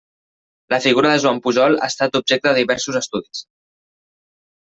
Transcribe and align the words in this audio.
La 0.73 0.79
figura 0.85 1.09
de 1.11 1.19
Joan 1.25 1.41
Pujol 1.47 1.77
ha 1.81 1.89
estat 1.93 2.17
objecte 2.21 2.51
de 2.53 2.59
diversos 2.63 2.99
estudis. 3.03 3.45